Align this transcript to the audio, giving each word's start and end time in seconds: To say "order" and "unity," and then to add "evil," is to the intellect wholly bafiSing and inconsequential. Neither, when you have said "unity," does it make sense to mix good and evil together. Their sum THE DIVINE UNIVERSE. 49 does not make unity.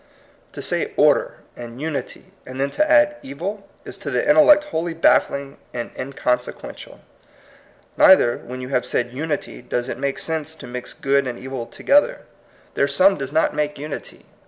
To 0.53 0.63
say 0.63 0.93
"order" 0.97 1.35
and 1.55 1.79
"unity," 1.79 2.31
and 2.43 2.59
then 2.59 2.71
to 2.71 2.89
add 2.91 3.17
"evil," 3.21 3.69
is 3.85 3.99
to 3.99 4.09
the 4.09 4.27
intellect 4.27 4.63
wholly 4.63 4.95
bafiSing 4.95 5.57
and 5.75 5.91
inconsequential. 5.95 7.01
Neither, 7.95 8.37
when 8.37 8.61
you 8.61 8.69
have 8.69 8.83
said 8.83 9.11
"unity," 9.13 9.61
does 9.61 9.89
it 9.89 9.99
make 9.99 10.17
sense 10.17 10.55
to 10.55 10.65
mix 10.65 10.91
good 10.93 11.27
and 11.27 11.37
evil 11.37 11.67
together. 11.67 12.21
Their 12.73 12.87
sum 12.87 13.19
THE 13.19 13.19
DIVINE 13.19 13.19
UNIVERSE. 13.19 13.19
49 13.19 13.19
does 13.19 13.33
not 13.51 13.55
make 13.55 13.77
unity. 13.77 14.25